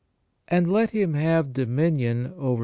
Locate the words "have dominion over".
1.13-2.59